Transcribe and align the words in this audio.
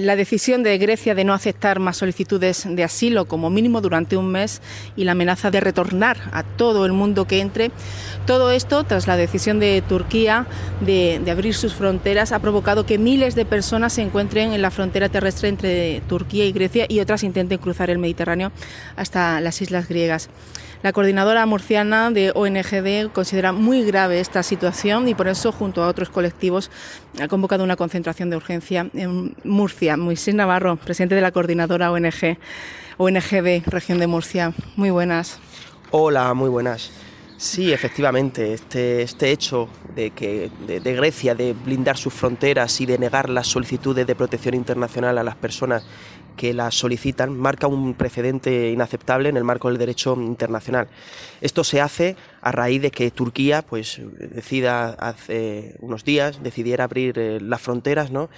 La 0.00 0.16
decisión 0.16 0.62
de 0.62 0.78
Grecia 0.78 1.14
de 1.14 1.24
no 1.24 1.34
aceptar 1.34 1.78
más 1.78 1.98
solicitudes 1.98 2.66
de 2.66 2.84
asilo 2.84 3.26
como 3.26 3.50
mínimo 3.50 3.82
durante 3.82 4.16
un 4.16 4.32
mes 4.32 4.62
y 4.96 5.04
la 5.04 5.12
amenaza 5.12 5.50
de 5.50 5.60
retornar 5.60 6.16
a 6.32 6.42
todo 6.42 6.86
el 6.86 6.92
mundo 6.92 7.26
que 7.26 7.40
entre, 7.40 7.70
todo 8.26 8.50
esto 8.50 8.84
tras 8.84 9.06
la 9.06 9.18
decisión 9.18 9.60
de 9.60 9.82
Turquía 9.86 10.46
de, 10.80 11.20
abrir 11.30 11.52
sus 11.52 11.74
fronteras 11.74 12.32
ha 12.32 12.38
provocado 12.38 12.86
que 12.86 12.96
miles 12.96 13.34
de 13.34 13.44
personas 13.44 13.92
se 13.92 14.00
encuentren 14.00 14.54
en 14.54 14.62
la 14.62 14.70
frontera 14.70 15.10
terrestre 15.10 15.50
entre 15.50 16.00
Turquía 16.08 16.46
y 16.46 16.52
Grecia 16.52 16.86
y 16.88 17.00
otras 17.00 17.22
intenten 17.22 17.58
cruzar 17.58 17.90
el 17.90 17.98
Mediterráneo 17.98 18.52
hasta 18.96 19.38
las 19.42 19.60
islas 19.60 19.86
griegas. 19.86 20.30
La 20.82 20.94
coordinadora 20.94 21.44
murciana 21.44 22.10
de 22.10 22.32
ONGD 22.34 23.12
considera 23.12 23.52
muy 23.52 23.84
grave 23.84 24.18
esta 24.18 24.42
situación 24.42 25.08
y 25.08 25.14
por 25.14 25.28
eso, 25.28 25.52
junto 25.52 25.82
a 25.82 25.88
otros 25.88 26.08
colectivos, 26.08 26.70
ha 27.20 27.28
convocado 27.28 27.64
una 27.64 27.76
concentración 27.76 28.30
de 28.30 28.36
urgencia 28.36 28.88
en 28.94 29.36
Murcia. 29.44 29.89
Moisés 29.96 30.34
Navarro, 30.34 30.76
presidente 30.76 31.14
de 31.14 31.20
la 31.20 31.32
coordinadora 31.32 31.92
ONG, 31.92 32.38
ONGD, 32.96 33.66
región 33.66 33.98
de 33.98 34.06
Murcia. 34.06 34.52
Muy 34.76 34.90
buenas. 34.90 35.38
Hola, 35.90 36.32
muy 36.34 36.48
buenas. 36.48 36.90
Sí, 37.40 37.72
efectivamente, 37.72 38.52
este, 38.52 39.00
este 39.00 39.30
hecho 39.30 39.66
de, 39.96 40.10
que, 40.10 40.50
de, 40.66 40.94
Grecia 40.94 41.34
de 41.34 41.54
blindar 41.54 41.96
sus 41.96 42.12
fronteras 42.12 42.78
y 42.82 42.86
de 42.86 42.98
negar 42.98 43.30
las 43.30 43.46
solicitudes 43.46 44.06
de 44.06 44.14
protección 44.14 44.54
internacional 44.54 45.16
a 45.16 45.24
las 45.24 45.36
personas 45.36 45.82
que 46.36 46.52
la 46.52 46.70
solicitan 46.70 47.34
marca 47.34 47.66
un 47.66 47.94
precedente 47.94 48.70
inaceptable 48.70 49.30
en 49.30 49.38
el 49.38 49.44
marco 49.44 49.68
del 49.68 49.78
derecho 49.78 50.14
internacional. 50.20 50.88
Esto 51.40 51.64
se 51.64 51.80
hace 51.80 52.14
a 52.42 52.52
raíz 52.52 52.82
de 52.82 52.90
que 52.90 53.10
Turquía, 53.10 53.62
pues, 53.62 54.02
decida 54.18 54.90
hace 54.90 55.76
unos 55.78 56.04
días, 56.04 56.42
decidiera 56.42 56.84
abrir 56.84 57.18
eh, 57.18 57.40
las 57.40 57.62
fronteras, 57.62 58.10
¿no? 58.10 58.28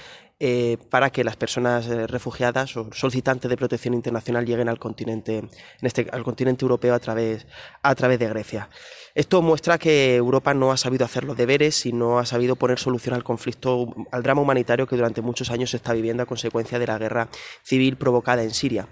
Eh, 0.45 0.77
para 0.91 1.11
que 1.11 1.23
las 1.23 1.37
personas 1.37 1.87
eh, 1.87 2.09
refugiadas 2.09 2.77
o 2.77 2.89
solicitantes 2.91 3.49
de 3.49 3.57
protección 3.57 3.95
internacional 3.95 4.45
lleguen 4.45 4.69
al 4.69 4.81
continente, 4.81 5.39
en 5.39 5.51
este, 5.83 6.09
al 6.11 6.25
continente 6.25 6.65
europeo 6.65 6.95
a 6.95 6.99
través, 6.99 7.47
a 7.81 7.95
través 7.95 8.19
de 8.19 8.27
Grecia. 8.27 8.69
Esto 9.15 9.41
muestra 9.41 9.79
que 9.79 10.17
Europa 10.17 10.53
no 10.53 10.73
ha 10.73 10.77
sabido 10.77 11.05
hacer 11.05 11.23
los 11.23 11.37
deberes 11.37 11.87
y 11.87 11.93
no 11.93 12.19
ha 12.19 12.27
sabido 12.27 12.57
poner 12.57 12.81
solución 12.81 13.15
al 13.15 13.23
conflicto, 13.23 13.95
al 14.11 14.25
drama 14.25 14.43
humanitario 14.43 14.85
que 14.89 14.97
durante 14.97 15.23
muchos 15.23 15.49
años 15.53 15.71
se 15.71 15.77
está 15.77 15.93
viviendo 15.93 16.25
a 16.25 16.27
consecuencia 16.27 16.81
de 16.81 16.89
la 16.89 16.99
guerra 16.99 17.29
civil 17.63 17.97
provocada 17.97 18.43
en 18.43 18.51
Siria. 18.51 18.89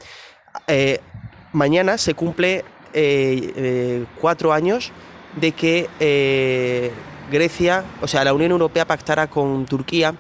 Eh, 0.69 1.01
mañana 1.53 1.99
se 1.99 2.15
cumple 2.15 2.65
cuatro 4.21 4.53
años 4.53 4.93
de 5.35 5.51
que 5.51 6.93
Grecia, 7.31 7.85
o 8.03 8.09
sea, 8.09 8.25
la 8.25 8.35
Unión 8.35 8.51
Europea 8.51 8.85
pactara 8.85 9.29
con 9.29 9.65
Turquía 9.67 10.15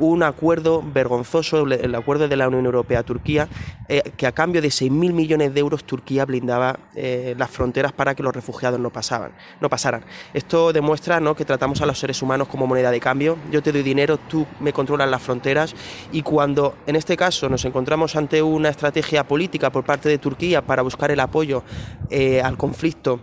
un 0.00 0.22
acuerdo 0.22 0.82
vergonzoso, 0.82 1.66
el 1.66 1.94
acuerdo 1.94 2.26
de 2.26 2.36
la 2.36 2.48
Unión 2.48 2.64
Europea-Turquía, 2.64 3.48
eh, 3.88 4.02
que 4.16 4.26
a 4.26 4.32
cambio 4.32 4.62
de 4.62 4.68
6.000 4.68 5.12
millones 5.12 5.54
de 5.54 5.60
euros 5.60 5.84
Turquía 5.84 6.24
blindaba 6.24 6.78
eh, 6.94 7.34
las 7.38 7.50
fronteras 7.50 7.92
para 7.92 8.14
que 8.14 8.22
los 8.22 8.34
refugiados 8.34 8.80
no, 8.80 8.90
pasaban, 8.90 9.32
no 9.60 9.68
pasaran. 9.68 10.02
Esto 10.34 10.72
demuestra 10.72 11.20
¿no? 11.20 11.36
que 11.36 11.44
tratamos 11.44 11.82
a 11.82 11.86
los 11.86 11.98
seres 11.98 12.20
humanos 12.22 12.48
como 12.48 12.66
moneda 12.66 12.90
de 12.90 12.98
cambio. 12.98 13.36
Yo 13.50 13.62
te 13.62 13.72
doy 13.72 13.82
dinero, 13.82 14.16
tú 14.16 14.46
me 14.58 14.72
controlas 14.72 15.08
las 15.08 15.22
fronteras 15.22 15.74
y 16.12 16.22
cuando 16.22 16.76
en 16.86 16.96
este 16.96 17.16
caso 17.16 17.48
nos 17.48 17.64
encontramos 17.64 18.16
ante 18.16 18.42
una 18.42 18.70
estrategia 18.70 19.28
política 19.28 19.70
por 19.70 19.84
parte 19.84 20.08
de 20.08 20.18
Turquía 20.18 20.62
para 20.62 20.82
buscar 20.82 21.10
el 21.10 21.20
apoyo 21.20 21.62
eh, 22.08 22.40
al 22.40 22.56
conflicto 22.56 23.20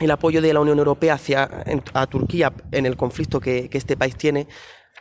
el 0.00 0.10
apoyo 0.10 0.42
de 0.42 0.52
la 0.52 0.60
Unión 0.60 0.78
Europea 0.78 1.14
hacia 1.14 1.48
a 1.92 2.06
Turquía 2.06 2.52
en 2.72 2.84
el 2.84 2.96
conflicto 2.96 3.40
que, 3.40 3.68
que 3.68 3.78
este 3.78 3.96
país 3.96 4.16
tiene, 4.16 4.48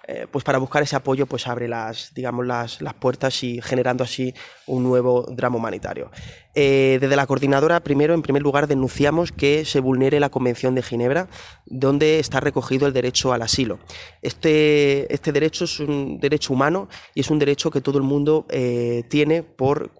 eh, 0.06 0.28
pues 0.30 0.44
para 0.44 0.58
buscar 0.58 0.84
ese 0.84 0.98
apoyo, 0.98 1.26
pues 1.28 1.48
abre 1.48 1.70
las, 1.70 2.14
digamos, 2.14 2.46
las, 2.46 2.80
puertas 3.00 3.42
y 3.44 3.62
generando 3.62 4.04
así 4.04 4.34
un 4.68 4.84
nuevo 4.84 5.24
drama 5.32 5.58
humanitario. 5.58 6.12
Eh, 6.56 6.98
desde 7.00 7.16
la 7.16 7.26
coordinadora, 7.26 7.80
primero, 7.80 8.14
en 8.14 8.22
primer 8.22 8.42
lugar, 8.42 8.68
denunciamos 8.68 9.32
que 9.32 9.64
se 9.64 9.80
vulnere 9.80 10.20
la 10.20 10.30
Convención 10.30 10.76
de 10.76 10.84
Ginebra, 10.84 11.30
donde 11.66 12.20
está 12.20 12.42
recogido 12.42 12.86
el 12.86 12.94
derecho 12.94 13.32
al 13.32 13.42
asilo. 13.42 13.80
Este, 14.22 15.12
este 15.14 15.32
derecho 15.32 15.64
es 15.64 15.80
un 15.80 16.20
derecho 16.20 16.54
humano 16.54 16.90
y 17.16 17.22
es 17.22 17.30
un 17.32 17.40
derecho 17.40 17.72
que 17.72 17.82
todo 17.82 17.98
el 17.98 18.04
mundo 18.04 18.46
eh, 18.50 19.04
tiene 19.10 19.42
por 19.42 19.92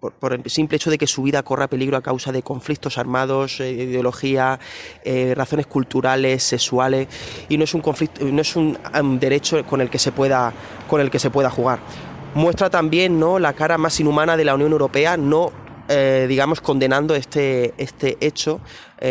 por, 0.00 0.32
el 0.32 0.50
simple 0.50 0.76
hecho 0.76 0.90
de 0.90 0.98
que 0.98 1.06
su 1.06 1.22
vida 1.22 1.42
corra 1.42 1.68
peligro 1.68 1.96
a 1.96 2.02
causa 2.02 2.32
de 2.32 2.42
conflictos 2.42 2.98
armados, 2.98 3.60
eh, 3.60 3.70
ideología, 3.70 4.58
eh, 5.04 5.34
razones 5.36 5.66
culturales, 5.66 6.42
sexuales, 6.42 7.08
y 7.48 7.56
no 7.56 7.64
es 7.64 7.74
un 7.74 7.80
conflicto, 7.80 8.24
no 8.24 8.40
es 8.40 8.56
un, 8.56 8.78
derecho 9.20 9.64
con 9.64 9.80
el 9.80 9.90
que 9.90 9.98
se 9.98 10.12
pueda, 10.12 10.52
con 10.88 11.00
el 11.00 11.10
que 11.10 11.18
se 11.18 11.30
pueda 11.30 11.50
jugar. 11.50 11.78
Muestra 12.34 12.68
también 12.68 13.18
¿no? 13.18 13.38
la 13.38 13.52
cara 13.52 13.78
más 13.78 13.98
inhumana 14.00 14.36
de 14.36 14.44
la 14.44 14.54
Unión 14.54 14.72
Europea, 14.72 15.16
no 15.16 15.52
eh, 15.88 16.26
digamos, 16.28 16.60
condenando 16.60 17.14
este, 17.14 17.74
este 17.76 18.16
hecho 18.20 18.60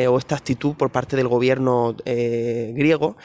o 0.09 0.17
esta 0.17 0.35
actitud 0.35 0.73
por 0.73 0.89
parte 0.89 1.15
del 1.15 1.27
gobierno 1.27 1.95
griego 2.03 3.15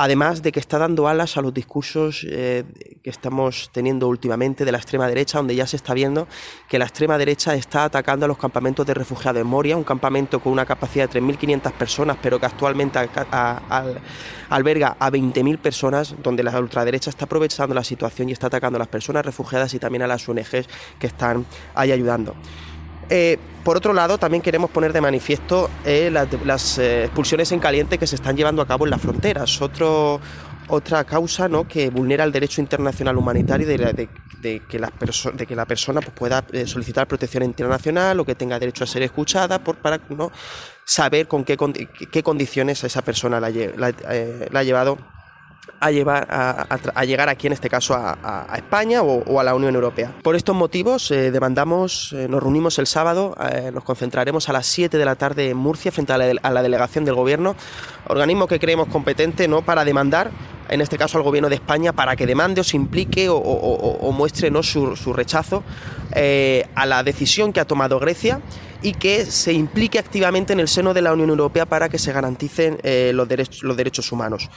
además 0.00 0.40
de 0.40 0.50
que 0.50 0.60
está 0.60 0.78
dando 0.78 1.08
alas 1.08 1.36
a 1.36 1.42
los 1.42 1.52
discursos 1.52 2.26
eh, 2.26 2.64
que 3.04 3.10
estamos 3.10 3.68
teniendo 3.70 4.08
últimamente 4.08 4.64
de 4.64 4.72
la 4.72 4.78
extrema 4.78 5.06
derecha, 5.06 5.36
donde 5.36 5.54
ya 5.54 5.66
se 5.66 5.76
está 5.76 5.92
viendo 5.92 6.26
que 6.70 6.78
la 6.78 6.86
extrema 6.86 7.18
derecha 7.18 7.54
está 7.54 7.84
atacando 7.84 8.24
a 8.24 8.28
los 8.28 8.38
campamentos 8.38 8.86
de 8.86 8.94
refugiados 8.94 9.42
en 9.42 9.46
Moria, 9.46 9.76
un 9.76 9.84
campamento 9.84 10.40
con 10.40 10.54
una 10.54 10.64
capacidad 10.64 11.06
de 11.06 11.20
3.500 11.20 11.72
personas, 11.72 12.16
pero 12.22 12.40
que 12.40 12.46
actualmente 12.46 12.98
alberga 14.48 14.96
a 14.98 15.10
20.000 15.10 15.58
personas, 15.58 16.14
donde 16.22 16.44
la 16.44 16.58
ultraderecha 16.58 17.10
está 17.10 17.26
aprovechando 17.26 17.74
la 17.74 17.84
situación 17.84 18.30
y 18.30 18.32
está 18.32 18.46
atacando 18.46 18.76
a 18.76 18.78
las 18.78 18.88
personas 18.88 19.26
refugiadas 19.26 19.74
y 19.74 19.78
también 19.78 20.00
a 20.00 20.06
las 20.06 20.26
ONGs 20.26 20.66
que 20.98 21.08
están 21.08 21.44
ahí 21.74 21.92
ayudando. 21.92 22.34
Eh, 23.10 23.38
por 23.64 23.76
otro 23.76 23.92
lado, 23.92 24.16
también 24.18 24.40
queremos 24.40 24.70
poner 24.70 24.92
de 24.92 25.00
manifiesto 25.00 25.68
eh, 25.84 26.10
las, 26.44 26.78
eh, 26.78 27.04
expulsiones 27.04 27.50
en 27.52 27.58
caliente 27.58 27.98
que 27.98 28.06
se 28.06 28.14
están 28.14 28.36
llevando 28.36 28.62
a 28.62 28.66
cabo 28.66 28.86
en 28.86 28.90
las 28.90 29.02
fronteras. 29.02 29.60
otra 29.60 31.02
causa 31.02 31.48
¿no? 31.48 31.66
que 31.66 31.90
vulnera 31.90 32.22
el 32.22 32.30
derecho 32.30 32.60
internacional 32.60 33.16
humanitario 33.16 33.66
de, 33.66 34.08
que, 34.68 34.78
la 34.78 34.92
de 35.34 35.46
que 35.46 35.56
la 35.56 35.66
persona 35.66 36.00
pues, 36.00 36.14
pueda 36.14 36.44
solicitar 36.64 37.08
protección 37.08 37.42
internacional 37.42 38.20
o 38.20 38.24
que 38.24 38.36
tenga 38.36 38.58
derecho 38.58 38.84
a 38.84 38.86
ser 38.86 39.02
escuchada 39.02 39.58
por, 39.58 39.76
para 39.78 40.00
¿no? 40.10 40.30
saber 40.84 41.26
con 41.26 41.44
qué, 41.44 41.56
qué 41.56 42.22
condiciones 42.22 42.84
esa 42.84 43.02
persona 43.02 43.40
la 43.40 43.48
ha 43.48 44.62
llevado 44.62 44.98
a, 45.78 45.90
llevar, 45.90 46.26
a, 46.30 47.04
llegar 47.04 47.28
aquí, 47.28 47.46
en 47.46 47.52
este 47.52 47.68
caso, 47.68 47.94
a, 47.94 48.46
España 48.56 49.02
o, 49.02 49.40
a 49.40 49.44
la 49.44 49.54
Unión 49.54 49.74
Europea. 49.74 50.12
Por 50.22 50.36
estos 50.36 50.54
motivos, 50.54 51.10
eh, 51.10 51.30
demandamos, 51.30 52.12
eh, 52.12 52.26
nos 52.28 52.42
reunimos 52.42 52.78
el 52.78 52.86
sábado, 52.86 53.36
eh, 53.52 53.70
nos 53.72 53.84
concentraremos 53.84 54.48
a 54.48 54.52
las 54.52 54.66
7 54.66 54.98
de 54.98 55.04
la 55.04 55.16
tarde 55.16 55.50
en 55.50 55.56
Murcia 55.56 55.92
frente 55.92 56.12
a 56.12 56.18
la, 56.18 56.62
delegación 56.62 57.04
del 57.04 57.14
Gobierno, 57.14 57.56
organismo 58.06 58.46
que 58.46 58.58
creemos 58.58 58.88
competente 58.88 59.48
¿no? 59.48 59.62
para 59.62 59.84
demandar 59.84 60.30
en 60.68 60.80
este 60.80 60.96
caso 60.98 61.18
al 61.18 61.24
gobierno 61.24 61.48
de 61.48 61.56
España, 61.56 61.92
para 61.92 62.14
que 62.14 62.26
demande 62.26 62.60
o 62.60 62.64
se 62.64 62.76
implique 62.76 63.26
o, 63.28 64.12
muestre 64.12 64.52
¿no? 64.52 64.62
su, 64.62 65.12
rechazo 65.12 65.64
a 66.14 66.86
la 66.86 67.02
decisión 67.02 67.52
que 67.52 67.58
ha 67.58 67.64
tomado 67.64 67.98
Grecia 67.98 68.40
y 68.80 68.92
que 68.92 69.26
se 69.26 69.52
implique 69.52 69.98
activamente 69.98 70.52
en 70.52 70.60
el 70.60 70.68
seno 70.68 70.94
de 70.94 71.02
la 71.02 71.12
Unión 71.12 71.30
Europea 71.30 71.66
para 71.66 71.88
que 71.88 71.98
se 71.98 72.12
garanticen 72.12 72.78
los, 72.84 73.28
los 73.62 73.76
derechos 73.76 74.12
humanos. 74.12 74.48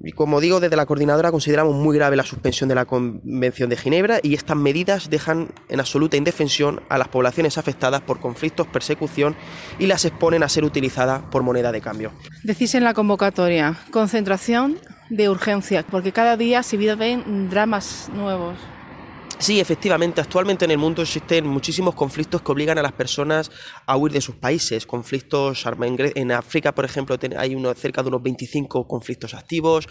Y 0.00 0.12
como 0.12 0.40
digo, 0.40 0.60
desde 0.60 0.76
la 0.76 0.86
coordinadora 0.86 1.32
consideramos 1.32 1.74
muy 1.74 1.96
grave 1.96 2.14
la 2.14 2.24
suspensión 2.24 2.68
de 2.68 2.76
la 2.76 2.84
Convención 2.84 3.68
de 3.68 3.76
Ginebra 3.76 4.20
y 4.22 4.34
estas 4.34 4.56
medidas 4.56 5.10
dejan 5.10 5.48
en 5.68 5.80
absoluta 5.80 6.16
indefensión 6.16 6.80
a 6.88 6.98
las 6.98 7.08
poblaciones 7.08 7.58
afectadas 7.58 8.00
por 8.02 8.20
conflictos, 8.20 8.68
persecución 8.68 9.34
y 9.78 9.86
las 9.86 10.04
exponen 10.04 10.44
a 10.44 10.48
ser 10.48 10.64
utilizadas 10.64 11.22
por 11.30 11.42
moneda 11.42 11.72
de 11.72 11.80
cambio. 11.80 12.12
Decís 12.44 12.74
en 12.76 12.84
la 12.84 12.94
convocatoria, 12.94 13.76
concentración 13.90 14.78
de 15.10 15.28
urgencia, 15.28 15.84
porque 15.90 16.12
cada 16.12 16.36
día 16.36 16.62
se 16.62 16.76
viven 16.76 17.50
dramas 17.50 18.08
nuevos. 18.14 18.56
Sí, 19.38 19.60
efectivamente, 19.60 20.20
actualmente 20.20 20.64
en 20.64 20.72
el 20.72 20.78
mundo 20.78 21.00
existen 21.02 21.46
muchísimos 21.46 21.94
conflictos 21.94 22.42
que 22.42 22.50
obligan 22.50 22.76
a 22.76 22.82
las 22.82 22.92
personas 22.92 23.52
a 23.86 23.96
huir 23.96 24.12
de 24.12 24.20
sus 24.20 24.34
países. 24.34 24.84
Conflictos 24.84 25.64
en 26.16 26.32
África, 26.32 26.74
por 26.74 26.84
ejemplo, 26.84 27.16
hay 27.36 27.54
uno, 27.54 27.72
cerca 27.74 28.02
de 28.02 28.08
unos 28.08 28.22
25 28.22 28.88
conflictos 28.88 29.34
activos. 29.34 29.88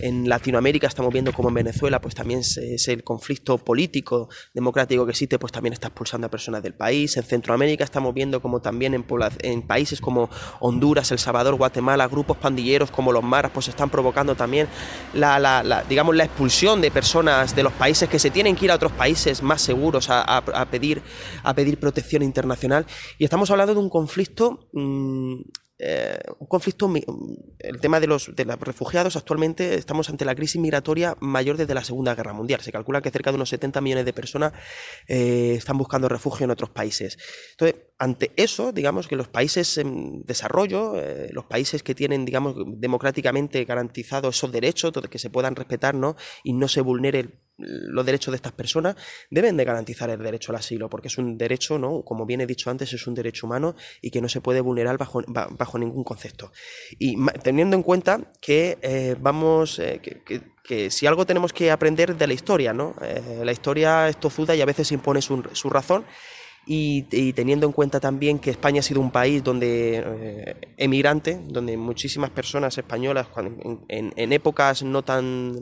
En 0.00 0.28
Latinoamérica 0.28 0.86
estamos 0.86 1.12
viendo 1.14 1.32
como 1.32 1.48
en 1.48 1.54
Venezuela, 1.54 2.00
pues 2.00 2.14
también 2.14 2.40
es 2.40 2.88
el 2.88 3.02
conflicto 3.02 3.56
político 3.56 4.28
democrático 4.52 5.06
que 5.06 5.12
existe, 5.12 5.38
pues 5.38 5.50
también 5.50 5.72
está 5.72 5.88
expulsando 5.88 6.26
a 6.26 6.30
personas 6.30 6.62
del 6.62 6.74
país. 6.74 7.16
En 7.16 7.22
Centroamérica 7.22 7.84
estamos 7.84 8.12
viendo 8.12 8.42
como 8.42 8.60
también 8.60 8.92
en, 8.92 9.62
países 9.62 10.00
como 10.00 10.28
Honduras, 10.60 11.10
El 11.10 11.18
Salvador, 11.18 11.54
Guatemala, 11.54 12.06
grupos 12.06 12.36
pandilleros 12.36 12.90
como 12.90 13.12
los 13.12 13.24
maras, 13.24 13.50
pues 13.52 13.68
están 13.68 13.88
provocando 13.88 14.34
también 14.34 14.68
la, 15.14 15.84
digamos, 15.88 16.14
la 16.14 16.24
expulsión 16.24 16.82
de 16.82 16.90
personas 16.90 17.56
de 17.56 17.62
los 17.62 17.72
países 17.72 18.08
que 18.08 18.18
se 18.18 18.30
tienen 18.30 18.54
que 18.56 18.66
ir 18.66 18.70
a 18.70 18.74
otros 18.74 18.89
países 18.92 19.42
más 19.42 19.62
seguros 19.62 20.08
a, 20.10 20.68
pedir, 20.70 21.02
a 21.42 21.54
pedir 21.54 21.78
protección 21.78 22.22
internacional. 22.22 22.86
Y 23.18 23.24
estamos 23.24 23.50
hablando 23.50 23.74
de 23.74 23.80
un 23.80 23.90
conflicto 23.90 24.68
mm, 24.72 25.40
eh, 25.82 26.18
un 26.38 26.46
conflicto, 26.46 26.92
el 27.58 27.80
tema 27.80 28.00
de 28.00 28.06
los, 28.06 28.34
de 28.36 28.44
los 28.44 28.60
refugiados, 28.60 29.16
actualmente 29.16 29.76
estamos 29.76 30.10
ante 30.10 30.26
la 30.26 30.34
crisis 30.34 30.60
migratoria 30.60 31.16
mayor 31.20 31.56
desde 31.56 31.74
la 31.74 31.82
Segunda 31.82 32.14
Guerra 32.14 32.34
Mundial. 32.34 32.60
Se 32.60 32.70
calcula 32.70 33.00
que 33.00 33.10
cerca 33.10 33.30
de 33.30 33.36
unos 33.36 33.48
70 33.48 33.80
millones 33.80 34.04
de 34.04 34.12
personas 34.12 34.52
eh, 35.08 35.54
están 35.56 35.78
buscando 35.78 36.08
refugio 36.08 36.44
en 36.44 36.50
otros 36.50 36.68
países. 36.68 37.16
Entonces, 37.52 37.80
ante 37.98 38.32
eso, 38.36 38.72
digamos 38.72 39.08
que 39.08 39.16
los 39.16 39.28
países 39.28 39.78
en 39.78 40.22
desarrollo, 40.24 40.96
eh, 40.96 41.30
los 41.32 41.46
países 41.46 41.82
que 41.82 41.94
tienen, 41.94 42.26
digamos, 42.26 42.56
democráticamente 42.76 43.64
garantizados 43.64 44.36
esos 44.36 44.52
derechos, 44.52 44.92
que 45.10 45.18
se 45.18 45.30
puedan 45.30 45.56
respetar 45.56 45.94
¿no? 45.94 46.16
y 46.44 46.52
no 46.52 46.68
se 46.68 46.82
vulnere 46.82 47.40
los 47.60 48.06
derechos 48.06 48.32
de 48.32 48.36
estas 48.36 48.52
personas 48.52 48.96
deben 49.30 49.56
de 49.56 49.64
garantizar 49.64 50.10
el 50.10 50.22
derecho 50.22 50.52
al 50.52 50.56
asilo, 50.56 50.88
porque 50.88 51.08
es 51.08 51.18
un 51.18 51.36
derecho, 51.36 51.78
¿no? 51.78 52.02
como 52.02 52.26
bien 52.26 52.40
he 52.40 52.46
dicho 52.46 52.70
antes, 52.70 52.92
es 52.92 53.06
un 53.06 53.14
derecho 53.14 53.46
humano 53.46 53.74
y 54.00 54.10
que 54.10 54.20
no 54.20 54.28
se 54.28 54.40
puede 54.40 54.60
vulnerar 54.60 54.98
bajo, 54.98 55.22
bajo 55.26 55.78
ningún 55.78 56.04
concepto. 56.04 56.52
Y 56.98 57.16
teniendo 57.42 57.76
en 57.76 57.82
cuenta 57.82 58.20
que 58.40 58.78
eh, 58.82 59.16
vamos, 59.18 59.78
eh, 59.78 60.00
que, 60.00 60.90
si 60.90 61.06
algo 61.06 61.26
tenemos 61.26 61.52
que 61.52 61.70
aprender 61.70 62.16
de 62.16 62.26
la 62.26 62.32
historia, 62.32 62.72
¿no? 62.72 62.94
Eh, 63.02 63.42
la 63.44 63.50
historia 63.50 64.08
es 64.08 64.18
tozuda 64.18 64.54
y 64.54 64.60
a 64.60 64.66
veces 64.66 64.92
impone 64.92 65.20
su, 65.20 65.42
razón. 65.70 66.04
Y, 66.66 67.02
teniendo 67.32 67.66
en 67.66 67.72
cuenta 67.72 67.98
también 67.98 68.38
que 68.38 68.50
España 68.50 68.78
ha 68.78 68.82
sido 68.82 69.00
un 69.00 69.10
país 69.10 69.42
donde 69.42 70.56
emigrante, 70.76 71.40
donde 71.48 71.76
muchísimas 71.76 72.30
personas 72.30 72.78
españolas 72.78 73.26
en 73.88 74.32
épocas 74.32 74.84
no 74.84 75.02
tan 75.02 75.56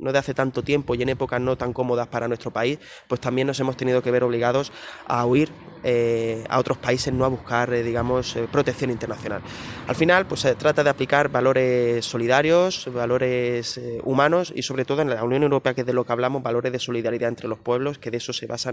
no 0.00 0.12
de 0.12 0.18
hace 0.18 0.34
tanto 0.34 0.62
tiempo 0.62 0.94
y 0.94 1.02
en 1.02 1.10
épocas 1.10 1.40
no 1.40 1.56
tan 1.56 1.72
cómodas 1.72 2.08
para 2.08 2.28
nuestro 2.28 2.50
país, 2.50 2.78
pues 3.08 3.20
también 3.20 3.46
nos 3.46 3.60
hemos 3.60 3.76
tenido 3.76 4.02
que 4.02 4.10
ver 4.10 4.24
obligados 4.24 4.72
a 5.06 5.24
huir 5.26 5.50
eh, 5.82 6.44
a 6.48 6.58
otros 6.58 6.76
países, 6.76 7.12
no 7.12 7.24
a 7.24 7.28
buscar, 7.28 7.72
eh, 7.72 7.82
digamos, 7.82 8.36
eh, 8.36 8.46
protección 8.50 8.90
internacional. 8.90 9.40
Al 9.86 9.96
final, 9.96 10.26
pues 10.26 10.42
se 10.42 10.54
trata 10.54 10.84
de 10.84 10.90
aplicar 10.90 11.30
valores 11.30 12.04
solidarios, 12.04 12.90
valores 12.92 13.80
humanos 14.04 14.52
y 14.54 14.62
sobre 14.62 14.84
todo 14.84 15.02
en 15.02 15.10
la 15.10 15.24
Unión 15.24 15.42
Europea, 15.42 15.74
que 15.74 15.82
es 15.82 15.86
de 15.86 15.92
lo 15.92 16.04
que 16.04 16.12
hablamos, 16.12 16.42
valores 16.42 16.72
de 16.72 16.78
solidaridad 16.78 17.28
entre 17.28 17.48
los 17.48 17.58
pueblos, 17.58 17.98
que 17.98 18.10
de 18.10 18.18
eso 18.18 18.32
se 18.32 18.46
basan 18.46 18.70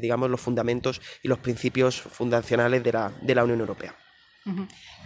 digamos, 0.00 0.30
los 0.30 0.40
fundamentos 0.40 1.00
y 1.22 1.28
los 1.28 1.38
principios 1.38 2.00
fundacionales 2.00 2.82
de 2.82 3.34
la 3.34 3.44
Unión 3.44 3.60
Europea. 3.60 3.94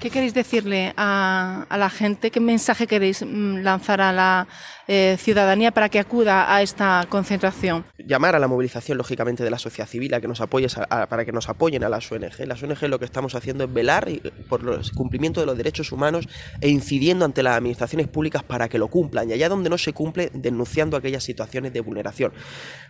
¿Qué 0.01 0.11
queréis 0.11 0.35
decirle 0.35 0.93
a, 0.97 1.65
la 1.71 1.89
gente? 1.89 2.33
¿Qué 2.33 2.41
mensaje 2.41 2.89
queréis 2.89 3.25
mm, 3.25 3.59
lanzar 3.59 4.01
a 4.01 4.13
la 4.13 4.49
eh, 4.89 5.17
ciudadanía 5.17 5.71
para 5.71 5.89
que 5.89 6.01
acuda 6.01 6.53
a 6.53 6.61
esta 6.61 7.07
concentración? 7.09 7.85
Llamar 7.99 8.35
a 8.35 8.41
la 8.41 8.49
movilización, 8.49 8.99
lógicamente, 8.99 9.45
de 9.45 9.51
la 9.51 9.59
sociedad 9.59 9.89
civil, 9.89 10.13
a 10.15 10.21
que 10.21 10.27
nos 10.27 10.41
apoyes 10.41 10.75
para 11.09 11.25
que 11.25 11.31
nos 11.31 11.49
apoyen 11.49 11.85
a 11.85 11.89
las 11.89 12.11
ONG. 12.11 12.47
Las 12.47 12.63
ONG 12.63 12.83
lo 12.89 12.99
que 12.99 13.05
estamos 13.05 13.37
haciendo 13.37 13.63
es 13.63 13.73
velar 13.73 14.09
por 14.49 14.69
el 14.69 14.91
cumplimiento 14.93 15.39
de 15.39 15.47
los 15.47 15.57
derechos 15.57 15.93
humanos 15.93 16.29
e 16.61 16.69
incidiendo 16.69 17.25
ante 17.25 17.45
las 17.45 17.57
administraciones 17.57 18.09
públicas 18.09 18.43
para 18.43 18.69
que 18.69 18.79
lo 18.79 18.89
cumplan. 18.89 19.31
Y 19.31 19.35
allá 19.35 19.49
donde 19.49 19.71
no 19.71 19.79
se 19.79 19.93
cumple, 19.93 20.31
denunciando 20.35 20.97
aquellas 20.97 21.23
situaciones 21.23 21.73
de 21.73 21.81
vulneración. 21.81 22.33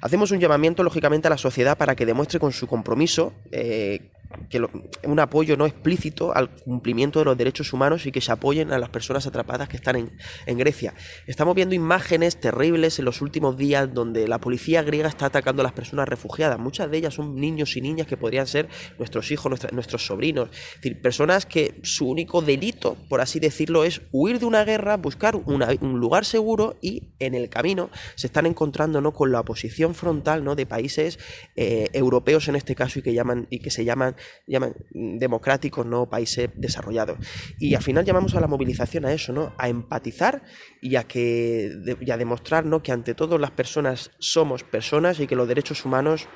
Hacemos 0.01 0.31
un 0.31 0.41
llamamiento, 0.41 0.83
lógicamente, 0.83 1.29
a 1.29 1.31
la 1.31 1.39
sociedad 1.39 1.77
para 1.77 1.95
que 1.95 2.07
demuestre 2.07 2.41
con 2.41 2.53
su 2.53 2.67
compromiso 2.67 3.35
eh, 3.51 4.11
que 4.49 4.61
un 5.05 5.21
apoyo 5.21 5.57
no 5.57 5.67
explícito 5.67 6.35
al 6.35 6.51
cumplimiento 6.51 7.19
de 7.19 7.25
los 7.25 7.37
derechos 7.37 7.73
humanos 7.73 8.07
y 8.07 8.13
que 8.13 8.21
se 8.21 8.33
apoyen 8.33 8.73
a 8.73 8.79
las 8.79 8.89
personas 8.89 9.27
atrapadas 9.27 9.69
que 9.69 9.77
están 9.77 9.97
en, 9.97 10.17
en, 10.47 10.59
Grecia. 10.59 10.95
Estamos 11.27 11.55
viendo 11.55 11.75
imágenes 11.75 12.41
terribles 12.41 12.99
en 12.99 13.05
los 13.05 13.21
últimos 13.21 13.57
días 13.57 13.93
donde 13.93 14.29
la 14.29 14.39
policía 14.39 14.83
griega 14.83 15.09
está 15.09 15.27
atacando 15.27 15.63
a 15.63 15.65
las 15.65 15.73
personas 15.73 16.09
refugiadas. 16.09 16.59
Muchas 16.59 16.91
de 16.91 16.99
ellas 16.99 17.15
son 17.15 17.37
niños 17.37 17.77
y 17.77 17.81
niñas 17.81 18.07
que 18.07 18.17
podrían 18.17 18.47
ser 18.47 18.69
nuestros 18.99 19.31
hijos, 19.31 19.53
nuestros 19.73 20.07
sobrinos. 20.07 20.51
Es 20.53 20.77
decir, 20.77 21.01
personas 21.01 21.47
que 21.47 21.81
su 21.83 22.09
único 22.09 22.43
delito, 22.43 22.97
por 23.09 23.21
así 23.21 23.41
decirlo, 23.41 23.85
es 23.85 24.03
huir 24.13 24.39
de 24.39 24.47
una 24.47 24.65
guerra, 24.65 24.97
buscar 24.97 25.37
un 25.37 26.01
lugar 26.01 26.25
seguro 26.25 26.77
y 26.81 27.15
en 27.19 27.35
el 27.35 27.49
camino 27.49 27.91
se 28.15 28.27
están 28.27 28.47
encontrando 28.47 29.01
¿no? 29.01 29.13
con 29.13 29.33
la 29.33 29.41
oposición 29.41 29.95
frontal 29.95 30.45
¿no? 30.45 30.55
de 30.55 30.67
países 30.67 31.19
eh, 31.57 31.89
europeos 31.93 32.49
en 32.49 32.57
este 32.57 32.75
caso 32.75 32.99
y 32.99 33.03
que, 33.03 33.13
llaman, 33.13 33.47
y 33.51 33.61
que 33.61 33.71
se 33.71 33.85
llaman 33.85 34.17
llaman 34.47 34.75
democráticos, 34.93 35.87
no 35.87 36.09
países 36.09 36.51
desarrollados. 36.55 37.19
Y 37.59 37.75
al 37.75 37.83
final 37.83 38.05
llamamos 38.05 38.35
a 38.35 38.41
la 38.41 38.47
movilización 38.47 39.05
a 39.05 39.13
eso, 39.13 39.33
¿no? 39.33 39.55
A 39.59 39.69
empatizar 39.69 40.43
y 40.81 40.97
a 40.97 41.05
que 41.05 41.71
a 42.13 42.17
demostrar 42.17 42.65
¿no? 42.65 42.83
que 42.83 42.93
ante 42.93 43.15
todo 43.15 43.39
las 43.39 43.51
personas 43.51 44.11
somos 44.19 44.63
personas 44.63 45.19
y 45.21 45.27
que 45.27 45.37
los 45.37 45.49
derechos 45.49 45.85
humanos 45.85 46.29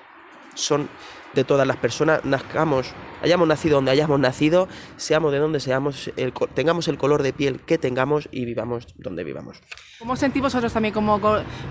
son 0.56 0.88
de 1.34 1.44
todas 1.44 1.66
las 1.66 1.76
personas, 1.76 2.24
nazcamos, 2.24 2.92
hayamos 3.22 3.46
nacido 3.46 3.76
donde 3.76 3.90
hayamos 3.90 4.18
nacido, 4.18 4.68
seamos 4.96 5.32
de 5.32 5.38
donde 5.38 5.60
seamos, 5.60 6.10
tengamos 6.54 6.88
el 6.88 6.96
color 6.96 7.22
de 7.22 7.32
piel 7.32 7.60
que 7.60 7.78
tengamos 7.78 8.28
y 8.32 8.44
vivamos 8.46 8.86
donde 8.96 9.22
vivamos. 9.22 9.60
¿Cómo 9.98 10.16
sentimos 10.16 10.52
vosotros 10.52 10.72
también 10.72 10.94
como, 10.94 11.20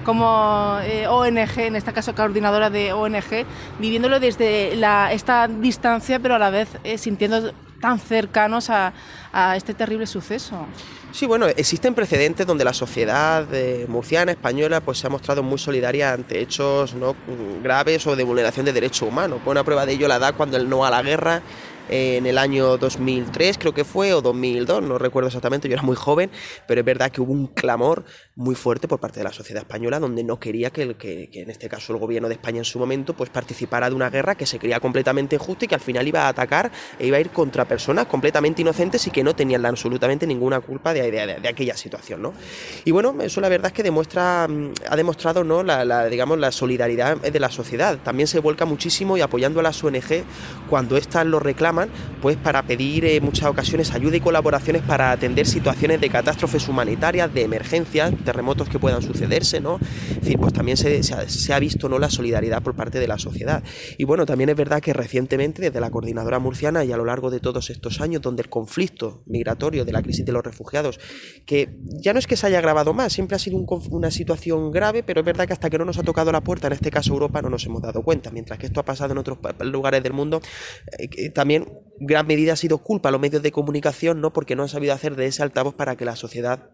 como 0.03 0.77
eh, 0.83 1.07
ONG, 1.07 1.59
en 1.59 1.75
este 1.75 1.93
caso 1.93 2.13
coordinadora 2.13 2.69
de 2.69 2.93
ONG, 2.93 3.45
viviéndolo 3.79 4.19
desde 4.19 4.75
la, 4.75 5.11
esta 5.11 5.47
distancia, 5.47 6.19
pero 6.19 6.35
a 6.35 6.39
la 6.39 6.51
vez 6.51 6.69
eh, 6.83 6.97
sintiendo 6.97 7.51
tan 7.85 7.99
cercanos 7.99 8.71
a, 8.71 8.93
este 9.55 9.75
terrible 9.75 10.07
suceso. 10.07 10.65
Sí, 11.11 11.27
bueno, 11.27 11.45
existen 11.45 11.93
precedentes 11.93 12.47
donde 12.47 12.63
la 12.63 12.73
sociedad 12.73 13.45
eh, 13.53 13.85
murciana, 13.87 14.31
española, 14.31 14.81
pues 14.81 14.97
se 14.97 15.05
ha 15.05 15.09
mostrado 15.09 15.43
muy 15.43 15.59
solidaria 15.59 16.13
ante 16.13 16.39
hechos 16.39 16.95
¿no? 16.95 17.15
graves 17.61 18.07
o 18.07 18.15
de 18.15 18.23
vulneración 18.23 18.65
de 18.65 18.73
derechos 18.73 19.07
humanos. 19.07 19.39
Buena 19.45 19.63
prueba 19.63 19.85
de 19.85 19.93
ello 19.93 20.07
la 20.07 20.17
da 20.17 20.31
cuando 20.33 20.57
el 20.57 20.67
no 20.67 20.83
a 20.83 20.89
la 20.89 21.03
guerra 21.03 21.43
en 21.89 22.25
el 22.25 22.37
año 22.37 22.77
2003 22.77 23.57
creo 23.57 23.73
que 23.73 23.83
fue, 23.83 24.13
o 24.13 24.21
2002, 24.21 24.83
no 24.83 24.97
recuerdo 24.97 25.27
exactamente, 25.27 25.67
yo 25.67 25.73
era 25.73 25.83
muy 25.83 25.95
joven, 25.95 26.31
pero 26.67 26.81
es 26.81 26.85
verdad 26.85 27.11
que 27.11 27.21
hubo 27.21 27.31
un 27.31 27.47
clamor 27.47 28.05
muy 28.35 28.55
fuerte 28.55 28.87
por 28.87 28.99
parte 28.99 29.19
de 29.19 29.23
la 29.23 29.33
sociedad 29.33 29.61
española 29.63 29.99
donde 29.99 30.23
no 30.23 30.39
quería 30.39 30.71
que, 30.71 30.95
que, 30.95 31.29
en 31.33 31.49
este 31.49 31.69
caso 31.69 31.93
el 31.93 31.99
gobierno 31.99 32.27
de 32.27 32.35
España 32.35 32.57
en 32.57 32.65
su 32.65 32.79
momento 32.79 33.13
pues 33.13 33.29
participara 33.29 33.89
de 33.89 33.95
una 33.95 34.09
guerra 34.09 34.35
que 34.35 34.45
se 34.45 34.59
creía 34.59 34.79
completamente 34.79 35.35
injusta 35.35 35.65
y 35.65 35.67
que 35.67 35.75
al 35.75 35.81
final 35.81 36.07
iba 36.07 36.23
a 36.23 36.29
atacar 36.29 36.71
e 36.99 37.07
iba 37.07 37.17
a 37.17 37.19
ir 37.19 37.29
contra 37.29 37.65
personas 37.65 38.07
completamente 38.07 38.61
inocentes 38.61 39.05
y 39.07 39.11
que 39.11 39.23
no 39.23 39.35
tenían 39.35 39.65
absolutamente 39.65 40.27
ninguna 40.27 40.59
culpa 40.59 40.93
de, 40.93 41.37
aquella 41.47 41.77
situación, 41.77 42.21
¿no? 42.21 42.33
Y 42.83 42.91
bueno, 42.91 43.15
eso 43.21 43.41
la 43.41 43.49
verdad 43.49 43.67
es 43.67 43.73
que 43.73 43.83
demuestra, 43.83 44.47
mm, 44.47 44.73
ha 44.89 44.95
demostrado, 44.95 45.43
¿no? 45.43 45.63
La, 45.63 46.07
digamos, 46.07 46.37
la 46.39 46.51
solidaridad 46.51 47.17
de 47.17 47.39
la 47.39 47.49
sociedad. 47.49 47.97
También 48.03 48.27
se 48.27 48.39
vuelca 48.39 48.65
muchísimo 48.65 49.17
y 49.17 49.21
apoyando 49.21 49.59
a 49.59 49.63
las 49.63 49.83
ONG 49.83 50.23
cuando 50.69 50.97
éstas 50.97 51.25
lo 51.25 51.39
reclaman 51.39 51.74
pues 52.21 52.37
para 52.37 52.63
pedir 52.63 53.05
en 53.05 53.23
muchas 53.23 53.49
ocasiones 53.49 53.93
ayuda 53.93 54.17
y 54.17 54.19
colaboraciones 54.19 54.81
para 54.81 55.11
atender 55.11 55.45
situaciones 55.45 56.01
de 56.01 56.09
catástrofes 56.09 56.67
humanitarias, 56.67 57.33
de 57.33 57.43
emergencias, 57.43 58.13
terremotos 58.23 58.69
que 58.69 58.79
puedan 58.79 59.01
sucederse, 59.01 59.59
¿no? 59.59 59.79
Es 60.09 60.21
decir, 60.21 60.39
pues 60.39 60.53
también 60.53 60.77
se, 60.77 61.53
ha, 61.53 61.59
visto 61.59 61.89
¿no? 61.89 61.99
la 61.99 62.09
solidaridad 62.09 62.61
por 62.63 62.75
parte 62.75 62.99
de 62.99 63.07
la 63.07 63.17
sociedad. 63.17 63.63
Y 63.97 64.03
bueno, 64.03 64.25
también 64.25 64.49
es 64.49 64.55
verdad 64.55 64.81
que 64.81 64.93
recientemente 64.93 65.61
desde 65.61 65.79
la 65.79 65.89
coordinadora 65.89 66.39
murciana 66.39 66.83
y 66.83 66.91
a 66.91 66.97
lo 66.97 67.05
largo 67.05 67.29
de 67.29 67.39
todos 67.39 67.69
estos 67.69 68.01
años, 68.01 68.21
donde 68.21 68.41
el 68.41 68.49
conflicto 68.49 69.23
migratorio 69.25 69.85
de 69.85 69.91
la 69.91 70.01
crisis 70.01 70.25
de 70.25 70.31
los 70.31 70.43
refugiados, 70.43 70.99
que 71.45 71.77
ya 71.83 72.13
no 72.13 72.19
es 72.19 72.27
que 72.27 72.35
se 72.35 72.47
haya 72.47 72.59
agravado 72.59 72.93
más, 72.93 73.13
siempre 73.13 73.35
ha 73.35 73.39
sido 73.39 73.57
una 73.57 74.11
situación 74.11 74.71
grave, 74.71 75.03
pero 75.03 75.21
es 75.21 75.25
verdad 75.25 75.47
que 75.47 75.53
hasta 75.53 75.69
que 75.69 75.77
no 75.77 75.85
nos 75.85 75.97
ha 75.97 76.03
tocado 76.03 76.31
la 76.31 76.41
puerta, 76.41 76.67
en 76.67 76.73
este 76.73 76.91
caso 76.91 77.13
Europa, 77.13 77.41
no 77.41 77.49
nos 77.49 77.65
hemos 77.65 77.81
dado 77.81 78.01
cuenta, 78.03 78.31
mientras 78.31 78.59
que 78.59 78.67
esto 78.67 78.79
ha 78.79 78.85
pasado 78.85 79.11
en 79.13 79.17
otros 79.17 79.37
lugares 79.59 80.03
del 80.03 80.13
mundo, 80.13 80.41
eh, 80.97 81.29
también 81.29 81.64
gran 81.99 82.27
medida 82.27 82.53
ha 82.53 82.57
sido 82.57 82.79
culpa 82.79 83.09
a 83.09 83.11
los 83.11 83.21
medios 83.21 83.41
de 83.41 83.51
comunicación, 83.51 84.21
¿no? 84.21 84.33
Porque 84.33 84.55
no 84.55 84.63
han 84.63 84.69
sabido 84.69 84.93
hacer 84.93 85.15
de 85.15 85.27
ese 85.27 85.43
altavoz 85.43 85.75
para 85.75 85.95
que 85.95 86.05
la 86.05 86.15
sociedad 86.15 86.69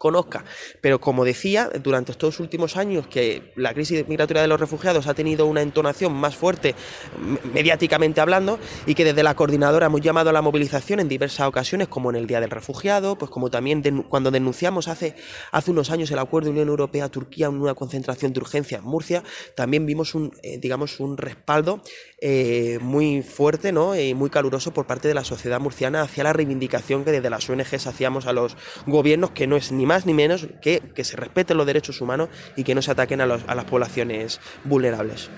conozca. 0.00 0.46
Pero 0.80 0.98
como 0.98 1.26
decía, 1.26 1.70
durante 1.84 2.10
estos 2.10 2.40
últimos 2.40 2.78
años 2.78 3.06
que 3.06 3.52
la 3.54 3.74
crisis 3.74 4.08
migratoria 4.08 4.40
de 4.40 4.48
los 4.48 4.58
refugiados 4.58 5.06
ha 5.06 5.12
tenido 5.12 5.44
una 5.44 5.60
entonación 5.60 6.14
más 6.14 6.36
fuerte 6.36 6.74
mediáticamente 7.52 8.22
hablando 8.22 8.58
y 8.86 8.94
que 8.94 9.04
desde 9.04 9.22
la 9.22 9.34
coordinadora 9.34 9.86
hemos 9.86 10.00
llamado 10.00 10.30
a 10.30 10.32
la 10.32 10.40
movilización 10.40 11.00
en 11.00 11.08
diversas 11.08 11.46
ocasiones, 11.46 11.88
como 11.88 12.08
en 12.08 12.16
el 12.16 12.26
Día 12.26 12.40
del 12.40 12.48
Refugiado, 12.48 13.18
pues 13.18 13.30
como 13.30 13.50
también 13.50 13.82
cuando 14.08 14.30
denunciamos 14.30 14.88
hace, 14.88 15.16
hace 15.52 15.70
unos 15.70 15.90
años 15.90 16.10
el 16.10 16.18
acuerdo 16.18 16.46
de 16.46 16.52
Unión 16.52 16.68
Europea-Turquía 16.68 17.48
en 17.48 17.60
una 17.60 17.74
concentración 17.74 18.32
de 18.32 18.40
urgencia 18.40 18.78
en 18.78 18.84
Murcia, 18.84 19.22
también 19.54 19.84
vimos 19.84 20.14
un, 20.14 20.32
eh, 20.42 20.56
digamos, 20.56 20.98
un 21.00 21.18
respaldo 21.18 21.82
eh, 22.22 22.78
muy 22.80 23.22
fuerte 23.22 23.70
¿no? 23.70 23.94
y 23.94 24.14
muy 24.14 24.30
caluroso 24.30 24.72
por 24.72 24.86
parte 24.86 25.08
de 25.08 25.14
la 25.14 25.24
sociedad 25.24 25.60
murciana 25.60 26.00
hacia 26.00 26.24
la 26.24 26.32
reivindicación 26.32 27.04
que 27.04 27.12
desde 27.12 27.28
las 27.28 27.50
ONGs 27.50 27.86
hacíamos 27.86 28.26
a 28.26 28.32
los 28.32 28.56
gobiernos, 28.86 29.32
que 29.32 29.46
no 29.46 29.56
es 29.56 29.72
ni 29.72 29.89
más 29.90 30.06
ni 30.06 30.14
menos 30.14 30.46
que 30.62 30.80
que 30.94 31.04
se 31.04 31.16
respeten 31.16 31.56
los 31.56 31.66
derechos 31.66 32.00
humanos 32.00 32.28
y 32.56 32.62
que 32.64 32.74
no 32.76 32.82
se 32.82 32.92
ataquen 32.92 33.20
a, 33.20 33.24
a 33.24 33.54
las 33.54 33.64
poblaciones 33.64 34.40
vulnerables 34.64 35.30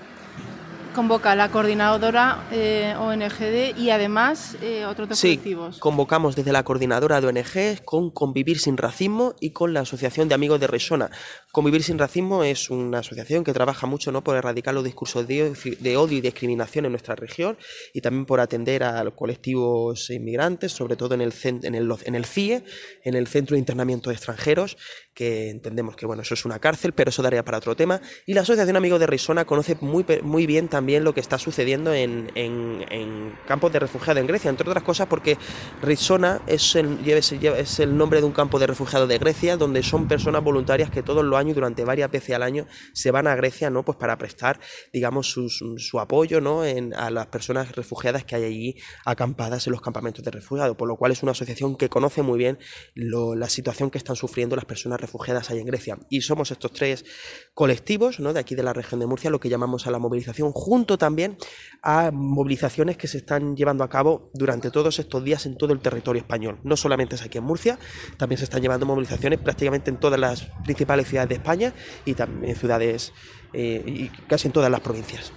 convoca 0.93 1.35
la 1.35 1.49
coordinadora 1.49 2.43
eh, 2.51 2.95
ONGD 2.97 3.77
y 3.77 3.89
además 3.89 4.55
eh, 4.61 4.85
otros 4.85 5.17
sí, 5.17 5.41
convocamos 5.79 6.35
desde 6.35 6.51
la 6.51 6.63
coordinadora 6.63 7.19
de 7.19 7.27
ONG 7.27 7.83
con 7.83 8.11
Convivir 8.11 8.59
sin 8.59 8.77
Racismo 8.77 9.33
y 9.41 9.49
con 9.49 9.73
la 9.73 9.81
Asociación 9.81 10.29
de 10.29 10.35
Amigos 10.35 10.59
de 10.59 10.67
Resona. 10.67 11.09
Convivir 11.53 11.83
sin 11.83 11.99
Racismo 11.99 12.43
es 12.43 12.71
una 12.71 12.97
asociación 12.97 13.43
que 13.43 13.53
trabaja 13.53 13.85
mucho 13.85 14.11
¿no? 14.11 14.23
por 14.23 14.35
erradicar 14.35 14.73
los 14.73 14.83
discursos 14.83 15.27
de, 15.27 15.97
odio 15.97 16.17
y 16.17 16.21
discriminación 16.21 16.85
en 16.85 16.93
nuestra 16.93 17.13
región 17.13 17.59
y 17.93 18.01
también 18.01 18.25
por 18.25 18.39
atender 18.39 18.81
a 18.83 19.03
los 19.03 19.13
colectivos 19.13 20.09
inmigrantes, 20.09 20.71
sobre 20.71 20.95
todo 20.95 21.13
en 21.13 21.21
el, 21.21 21.31
en 21.43 21.75
el, 21.75 21.93
en 22.05 22.15
el 22.15 22.25
CIE, 22.25 22.63
en 23.03 23.13
el 23.13 23.27
Centro 23.27 23.53
de 23.53 23.59
Internamiento 23.59 24.09
de 24.09 24.15
Extranjeros, 24.15 24.77
que 25.13 25.51
entendemos 25.51 25.95
que 25.95 26.07
bueno, 26.07 26.23
eso 26.23 26.33
es 26.33 26.43
una 26.43 26.57
cárcel, 26.57 26.93
pero 26.93 27.09
eso 27.09 27.21
daría 27.21 27.45
para 27.45 27.59
otro 27.59 27.75
tema. 27.75 28.01
Y 28.25 28.33
la 28.33 28.41
Asociación 28.41 28.75
Amigos 28.75 28.99
de 28.99 29.05
Risona 29.05 29.45
conoce 29.45 29.77
muy, 29.79 30.47
bien 30.47 30.69
también 30.69 31.03
lo 31.03 31.13
que 31.13 31.19
está 31.19 31.37
sucediendo 31.37 31.93
en, 31.93 32.31
en, 32.33 33.37
campos 33.47 33.71
de 33.71 33.77
refugiados 33.77 34.19
en 34.19 34.25
Grecia, 34.25 34.49
entre 34.49 34.67
otras 34.67 34.83
cosas 34.83 35.05
porque 35.05 35.37
Risona 35.83 36.41
es 36.47 36.75
el, 36.75 37.07
es 37.07 37.79
el 37.79 37.95
nombre 37.95 38.21
de 38.21 38.25
un 38.25 38.31
campo 38.31 38.57
de 38.57 38.65
refugiados 38.65 39.07
de 39.07 39.19
Grecia, 39.19 39.55
donde 39.55 39.83
son 39.83 40.07
personas 40.07 40.43
voluntarias 40.43 40.89
que 40.89 41.03
todos 41.03 41.23
los 41.23 41.37
años, 41.37 41.42
durante 41.51 41.83
varias 41.83 42.09
veces 42.09 42.35
al 42.35 42.43
año, 42.43 42.67
se 42.93 43.11
van 43.11 43.27
a 43.27 43.35
Grecia 43.35 43.69
¿no? 43.69 43.83
pues 43.83 43.97
para 43.97 44.17
prestar 44.17 44.59
digamos, 44.93 45.31
su, 45.31 45.99
apoyo 45.99 46.39
¿no? 46.39 46.61
a 46.61 47.09
las 47.09 47.27
personas 47.27 47.75
refugiadas 47.75 48.23
que 48.23 48.35
hay 48.35 48.43
allí 48.45 48.75
acampadas 49.05 49.67
en 49.67 49.71
los 49.71 49.81
campamentos 49.81 50.23
de 50.23 50.31
refugiados, 50.31 50.77
por 50.77 50.87
lo 50.87 50.95
cual 50.95 51.11
es 51.11 51.23
una 51.23 51.33
asociación 51.33 51.75
que 51.75 51.89
conoce 51.89 52.21
muy 52.21 52.37
bien 52.37 52.59
la 52.95 53.49
situación 53.49 53.89
que 53.89 53.97
están 53.97 54.15
sufriendo 54.15 54.55
las 54.55 54.65
personas 54.65 55.01
refugiadas 55.01 55.49
ahí 55.49 55.59
en 55.59 55.65
Grecia. 55.65 55.97
Y 56.09 56.21
somos 56.21 56.51
estos 56.51 56.71
tres 56.71 57.05
colectivos 57.53 58.19
¿no? 58.19 58.33
de 58.33 58.39
aquí 58.39 58.55
de 58.55 58.63
la 58.63 58.73
región 58.73 58.99
de 58.99 59.07
Murcia 59.07 59.29
lo 59.29 59.39
que 59.39 59.49
llamamos 59.49 59.87
a 59.87 59.91
la 59.91 59.99
movilización, 59.99 60.51
junto 60.51 60.97
también 60.97 61.37
a 61.81 62.11
movilizaciones 62.11 62.97
que 62.97 63.07
se 63.07 63.17
están 63.17 63.55
llevando 63.55 63.83
a 63.83 63.89
cabo 63.89 64.29
durante 64.33 64.71
todos 64.71 64.99
estos 64.99 65.23
días 65.23 65.45
en 65.45 65.57
todo 65.57 65.73
el 65.73 65.79
territorio 65.79 66.21
español. 66.21 66.59
No 66.63 66.77
solamente 66.77 67.15
es 67.15 67.23
aquí 67.23 67.37
en 67.37 67.43
Murcia, 67.43 67.79
también 68.17 68.37
se 68.37 68.45
están 68.45 68.61
llevando 68.61 68.85
movilizaciones 68.85 69.39
prácticamente 69.39 69.89
en 69.89 69.97
todas 69.97 70.19
las 70.19 70.47
principales 70.63 71.07
ciudades 71.07 71.29
de 71.33 71.39
España 71.41 71.73
y 72.05 72.13
también 72.13 72.51
en 72.51 72.55
ciudades 72.55 73.13
eh, 73.53 73.83
y 73.85 74.07
casi 74.27 74.47
en 74.47 74.53
todas 74.53 74.71
las 74.71 74.81
provincias. 74.81 75.31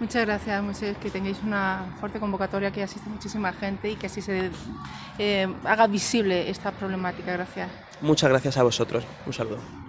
Muchas 0.00 0.26
gracias, 0.26 0.62
Moisés, 0.64 0.96
que 0.96 1.10
tengáis 1.10 1.38
una 1.44 1.94
fuerte 2.00 2.18
convocatoria, 2.18 2.72
que 2.72 2.82
asiste 2.82 3.08
muchísima 3.08 3.52
gente 3.52 3.88
y 3.88 3.94
que 3.94 4.06
así 4.06 4.20
se 4.20 4.50
eh, 5.18 5.48
haga 5.64 5.86
visible 5.86 6.50
esta 6.50 6.72
problemática. 6.72 7.32
Gracias. 7.32 7.70
Muchas 8.00 8.28
gracias 8.28 8.56
a 8.56 8.64
vosotros. 8.64 9.04
Un 9.26 9.32
saludo. 9.32 9.81